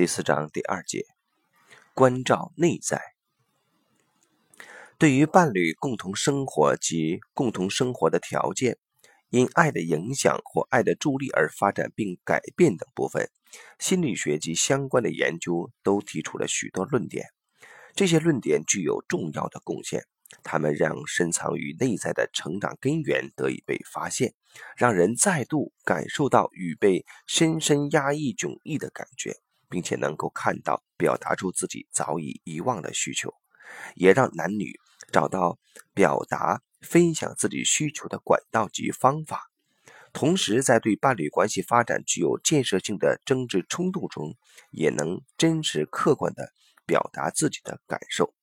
[0.00, 1.04] 第四章第二节，
[1.92, 3.02] 关照内在。
[4.96, 8.78] 对于伴侣共同生活及共同生活的条件，
[9.28, 13.28] 因爱的影响或爱的助力而发展并改变等部分，
[13.78, 17.26] 心理学及相关的研究都提出了许多论点。
[17.94, 20.06] 这些论点具有重要的贡献，
[20.42, 24.32] 他们让深藏于内在的成长根源得以被发现，
[24.78, 29.36] 让人再度感受到与被深深压抑迥异的感觉。
[29.70, 33.32] 并且能够看到、表达出自己早已遗忘的需求，
[33.94, 34.78] 也让男女
[35.10, 35.58] 找到
[35.94, 39.50] 表达、分享自己需求的管道及方法。
[40.12, 44.34] 同时，在对伴侣关系发展具有建设性的争执冲动中，
[44.72, 46.52] 也能真实客观地
[46.84, 48.34] 表达自己的感受。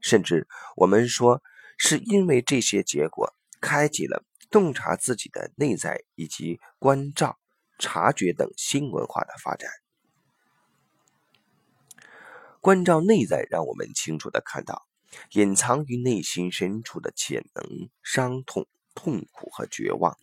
[0.00, 1.42] 甚至，我们说，
[1.76, 7.38] 是因为这些结果，开启了洞察自己的内在以及关照、
[7.78, 9.81] 察觉等新文化的发展。
[12.62, 14.86] 关照内在，让我们清楚地看到
[15.32, 20.16] 隐藏于内心深处的潜能、伤痛、痛苦和绝望。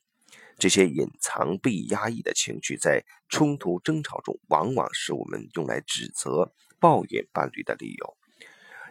[0.58, 8.18] 这些隐藏被压抑的情绪，在冲突争吵中，往往是我们用来指责、抱怨伴侣的理由。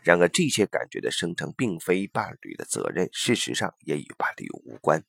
[0.02, 5.02] 然而，这些感觉的生成并非伴侣的责任，事实上也与伴侣无关。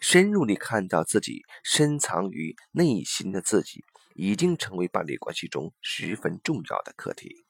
[0.00, 3.82] 深入地看到自己深藏于内心的自己，
[4.14, 7.46] 已经成为伴侣关系中十分重要的课题。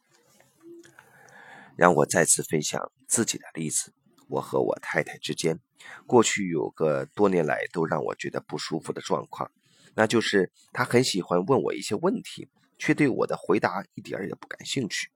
[1.81, 3.95] 让我再次分享自己的例子。
[4.29, 5.59] 我和我太太之间，
[6.07, 9.51] 过去有个多年来都让我觉得不舒服的状况，
[9.95, 15.09] 那就是她很喜欢问我一些问题，却对我的回答一点也不感兴趣。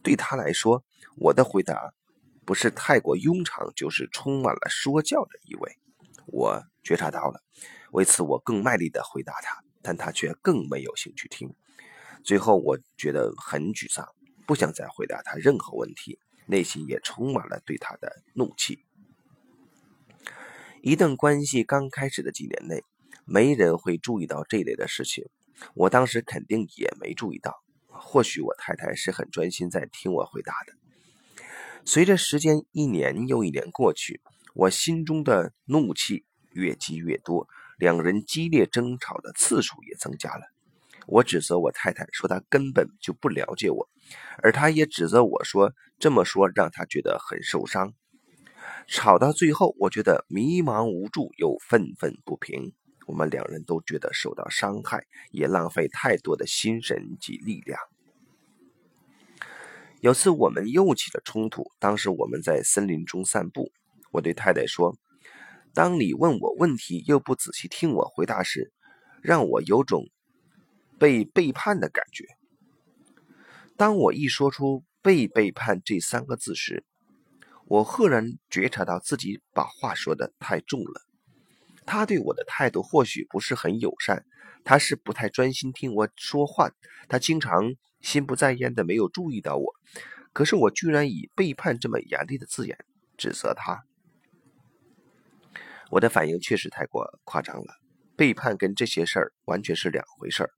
[0.00, 0.84] 对她来说，
[1.16, 1.92] 我的回答
[2.46, 5.76] 不是太过庸长，就是充满了说教的意味。
[6.26, 7.42] 我觉察到了，
[7.90, 11.52] 为此我更卖力地回答她，但她却更没有兴趣听。
[12.22, 14.08] 最后，我觉得很沮丧。
[14.46, 18.84] 不想再回答他任何问题，内心也充满了对他的怒气。
[20.82, 22.84] 一段关系刚开始的几年内，
[23.24, 25.24] 没人会注意到这类的事情，
[25.74, 27.62] 我当时肯定也没注意到。
[27.88, 30.74] 或许我太太是很专心在听我回答的。
[31.86, 34.20] 随着时间一年又一年过去，
[34.54, 40.42] 我心中的怒气越积越多，两人激烈争吵的次数也增加了。
[41.06, 43.88] 我指责我太太说她根本就不了解我，
[44.42, 47.94] 而他也指责我说这么说让他觉得很受伤。
[48.86, 52.72] 吵到最后，我觉得迷茫无助又愤愤不平。
[53.06, 57.78] 我们两人都觉得受到伤害，也浪费太多的心神及力量。
[60.00, 63.70] 有次我们又起了冲突，当时我们在森林中散步，
[64.10, 64.96] 我对太太说
[65.74, 68.72] ：“当你问我问题又不仔细听我回答时，
[69.22, 70.04] 让我有种……”
[70.98, 72.24] 被背叛的感觉。
[73.76, 76.84] 当我一说出“被背叛”这三个字时，
[77.66, 81.02] 我赫然觉察到自己把话说的太重了。
[81.84, 84.24] 他对我的态度或许不是很友善，
[84.64, 86.70] 他是不太专心听我说话，
[87.08, 89.74] 他经常心不在焉的没有注意到我。
[90.32, 92.78] 可是我居然以“背叛”这么严厉的字眼
[93.16, 93.84] 指责他，
[95.90, 97.74] 我的反应确实太过夸张了。
[98.16, 100.50] 背叛跟这些事儿完全是两回事儿。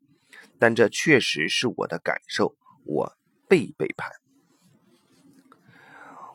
[0.58, 2.54] 但这确实是我的感受，
[2.86, 3.12] 我
[3.48, 4.10] 被背叛。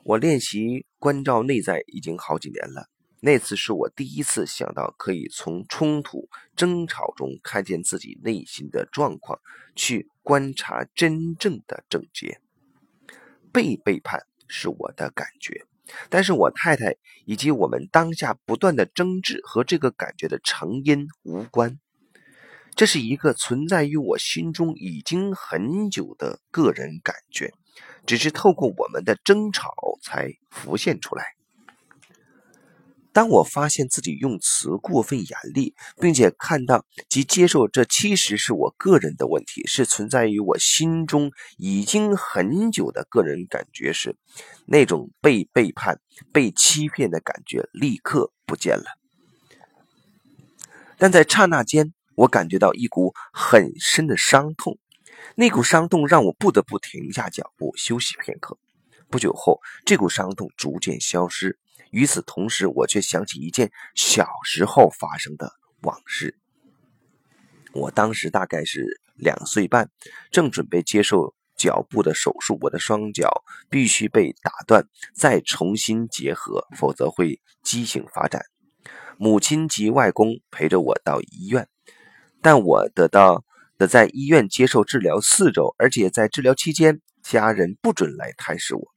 [0.04, 2.90] 我练习关照内在已经好几年了，
[3.20, 9.40] 那次是我第一次想到可以从冲突、争吵中看见自己内心的状况，
[9.76, 12.42] 去观察真正的症结。
[13.54, 15.66] 被背叛是我的感觉，
[16.10, 16.96] 但是我太太
[17.26, 21.80] 以及我们当下不断的争执和这个感觉的成因无关。
[22.74, 27.54] 这是一个存在于我心中已经很久的个人感觉，
[28.08, 31.36] 只是透过我们的争吵才浮现出来。
[33.14, 44.16] 当我发现自己用词过分严厉，并且看到及接受这其实是我个人的问题，是存在于我心中已经很久的个人感觉时，
[44.66, 46.00] 那种被背叛、
[46.32, 48.86] 被欺骗的感觉立刻不见了。
[50.98, 51.94] 但在刹那间。
[52.16, 54.78] 我感觉到一股很深的伤痛，
[55.36, 58.58] 那股伤痛让我不得不停下脚步休息片刻。
[59.10, 61.58] 不久后，这股伤痛逐渐消失。
[61.90, 66.38] 与此同时，我却想起一件小时候发生的往事。
[67.74, 69.90] 我当时大概是两岁半，
[70.32, 78.42] 正准备接受脚部的手术，我的双脚必须被打断，再重新结合，否则会畸形发展。
[79.18, 81.68] 母亲及外公陪着我到医院。
[82.42, 83.44] 但我得到
[83.78, 88.88] 得在医院接受治疗四周，而且在治疗期间，家人不准来探视我。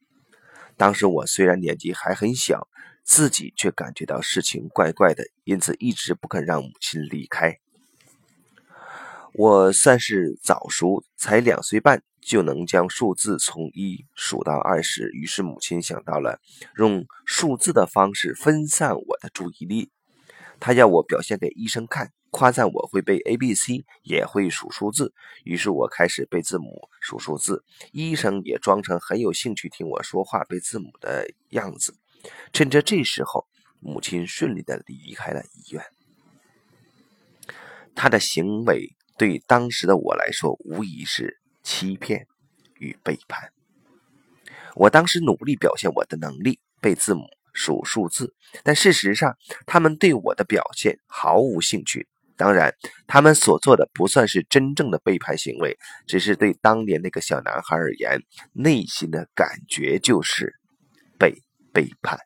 [0.76, 2.68] 当时我虽然年纪还很小，
[3.04, 7.58] 自己却感觉到事情怪怪的，因此一直不肯让母亲离开。
[9.34, 15.10] 我算是早熟，才两岁半就能将数字从一数到二十。
[15.10, 16.40] 于是母亲想到了
[16.76, 19.90] 用数字的方式分散我的注意力。
[20.60, 25.14] 她要我表现给医生看，夸赞我会背 A B C，也会数数字。
[25.44, 27.64] 于是我开始背字母、数数字。
[27.92, 31.94] 医生也装成很有兴趣听我说话、背字母的样子。
[32.52, 33.46] 趁着这时候，
[33.78, 35.84] 母亲顺利的离开了医院。
[37.94, 38.96] 他的行为。
[39.16, 42.26] 对当时的我来说，无疑是欺骗
[42.80, 43.52] 与背叛。
[44.74, 47.22] 我当时努力表现我的能力，背字母、
[47.52, 48.34] 数数字，
[48.64, 52.08] 但事实上，他们对我的表现毫无兴趣。
[52.36, 52.74] 当然，
[53.06, 58.20] 他们所做的不算是真正的背叛行为，只是对当年那个小男孩而言，
[58.52, 60.54] 内心的感觉就是
[61.18, 61.42] 被
[61.72, 62.18] 背叛。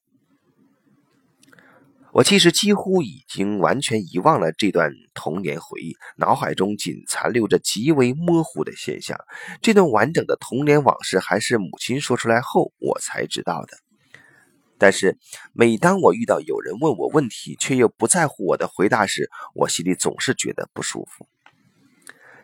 [2.12, 9.16] 我其实几乎已经完全遗忘了这段童年回忆，脑海中仅残留着极为模糊的现象。
[9.60, 13.88] 这段完整的童年往事还是母亲说出来后我才知道的。
[14.79, 15.19] 但是
[15.53, 21.27] 每当我遇到有人问我问题，却又不在乎我的回答时，我心里总是觉得不舒服。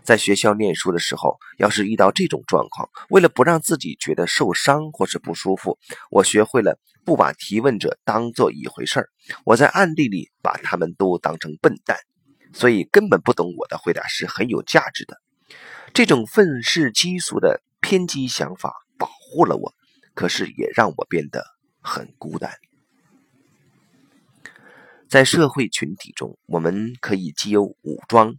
[0.03, 5.79] 在学校念书的时候，要是遇到这种状况，为了不让自己觉得受伤或是不舒服，
[6.11, 9.09] 我学会了不把提问者当做一回事儿。
[9.47, 11.97] 我在暗地里把他们都当成笨蛋，
[12.53, 15.17] 所以根本不懂我的回答是很有价值的。
[15.95, 19.73] 这种愤世嫉俗的偏激想法保护了我，
[20.13, 21.47] 可是也让我变得
[21.85, 22.51] 很孤单。
[25.09, 28.35] 在社会群体中，我们可以既有武装。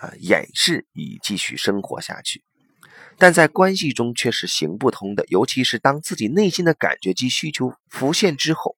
[0.00, 2.42] 啊，掩饰以继续生活下去，
[3.16, 5.24] 但在关系中却是行不通的。
[5.28, 8.76] 尤其是当自己内心的感觉及需求浮现之后，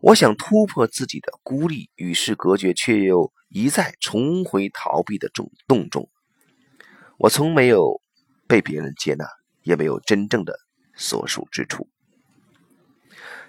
[0.00, 6.08] 我想突破自己的孤立，与世隔绝，却又一再重回逃避的中洞中。
[7.18, 8.00] 我从没有
[8.46, 9.26] 被别人接纳，
[9.62, 10.60] 也没有真正的
[10.94, 11.88] 所属之处。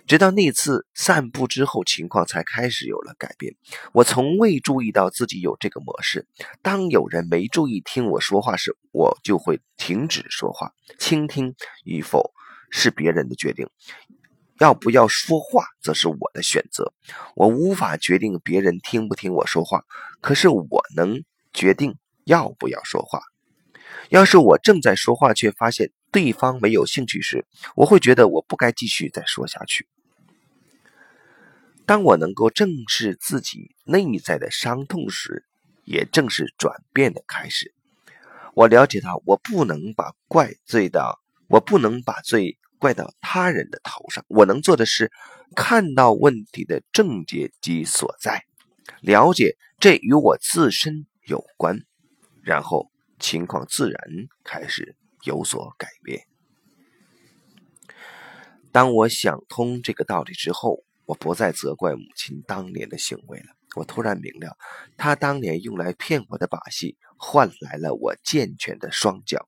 [0.05, 3.55] 直到那次散步之后，情况才开始有了改变。
[3.94, 6.27] 我从未注意到自己有这个模式。
[6.61, 10.73] 当有人没注意听我说话时，我就会停止说话。
[11.00, 11.55] 倾听
[11.85, 12.31] 与否
[12.69, 13.69] 是别人的决定，
[14.59, 16.94] 要不要说话则是我的选择。
[17.35, 19.83] 我无法决定别人听不听我说话，
[20.19, 21.23] 可是我能
[21.53, 21.95] 决定
[22.25, 23.21] 要不要说话。
[24.09, 27.45] 要是我正在说话，却发现对方没有兴趣时，
[27.75, 29.88] 我会觉得我不该继续再说下去。
[31.85, 35.45] 当我能够正视自己内在的伤痛时，
[35.83, 37.74] 也正是转变的开始。
[38.53, 41.19] 我了解到，我不能把怪罪到，
[41.50, 44.24] 我不能把罪怪到他人的头上。
[44.30, 45.12] 我能做的是，
[45.57, 48.45] 看到问题的症结及所在，
[49.01, 51.81] 了解这与我自身有关，
[52.44, 52.89] 然后
[53.19, 54.01] 情况自然
[54.45, 56.25] 开始有所改变。
[58.71, 60.86] 当我想通这个道理之后。
[61.05, 63.45] 我不再责怪母亲当年的行为了。
[63.75, 64.55] 我突然明了，
[64.97, 69.48] 她当年用来骗我的把戏，换来了我健全的双脚，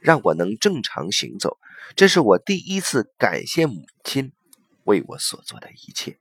[0.00, 1.56] 让我能正常行走。
[1.94, 4.32] 这是我第一次感谢母亲
[4.84, 6.18] 为我所做的一切，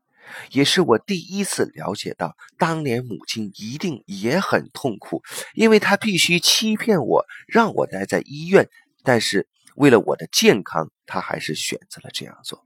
[0.51, 5.21] 也是我第一次了解到，当年母亲一定也很痛苦，
[5.55, 8.69] 因为她必须欺骗我，让我待在医院。
[9.03, 12.63] 但是为了我的健康，她还是选择了这样做。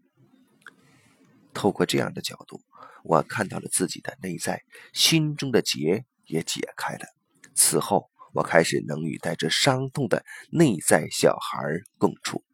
[1.60, 2.62] 透过这样的角度，
[3.04, 4.62] 我看到了自己的内在，
[4.94, 7.06] 心中的结也解开了。
[7.54, 10.24] 此后，我开始能与带着伤痛的
[10.54, 11.60] 内在小孩
[11.98, 12.46] 共处。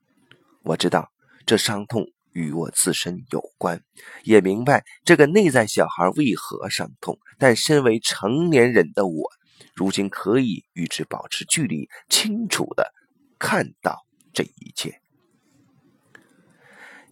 [0.63, 1.11] 我知道
[1.45, 3.79] 这伤痛与我自身有关，
[4.23, 7.19] 也明白这个内在小孩为何伤痛。
[7.37, 9.29] 但身为成年人的我，
[9.75, 12.91] 如今可以与之保持距离，清楚的
[13.37, 14.99] 看到这一切。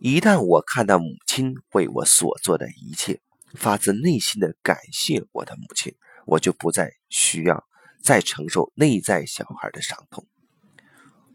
[0.05, 3.22] 一旦我看到母亲为我所做的一切，
[3.53, 5.95] 发自内心的感谢我的母亲，
[6.25, 7.65] 我就不再需要
[8.01, 10.27] 再承受内在小孩的伤痛。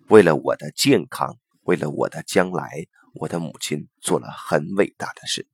[0.09, 2.85] 为了我的健康，为了我的将来，
[3.15, 5.49] 我的母亲做了很伟大的事。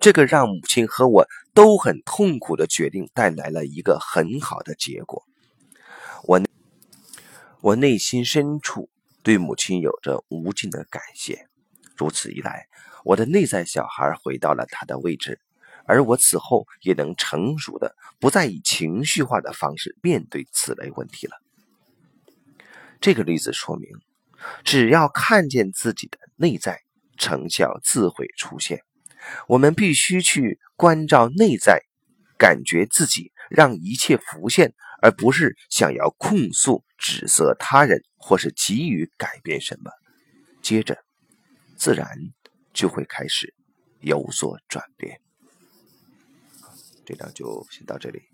[0.00, 5.22] 这个让母亲和我都很痛苦的决定，带来了一个很好的结果。
[6.22, 6.40] 我
[7.60, 8.88] 我内心深处
[9.22, 11.46] 对母亲有着无尽的感谢。
[11.96, 12.66] 如此一来，
[13.04, 15.40] 我的内在小孩回到了他的位置，
[15.86, 21.36] 而我此后也能成熟的不再以情绪化的方式面对此类问题了。
[23.00, 23.90] 这个例子说明，
[24.64, 26.80] 只要看见自己的内在，
[27.16, 28.82] 成效自会出现。
[29.46, 31.82] 我们必须去关照内在，
[32.38, 39.90] 感觉自己，让一切浮现，而不是想要控诉、指责他人，或是急于改变什么。
[40.62, 40.98] 接着，
[41.76, 42.06] 自然
[42.72, 43.54] 就会开始
[44.00, 45.20] 有所转变。
[47.04, 48.33] 这章就先到这里。